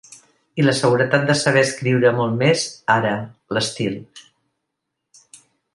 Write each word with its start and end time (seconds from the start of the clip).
I 0.61 0.63
la 0.63 0.71
seguretat 0.77 1.27
de 1.27 1.35
saber 1.41 1.63
escriure 1.67 2.13
molt 2.21 2.39
més 2.41 2.65
ara: 2.95 3.15
l’estil. 3.57 4.01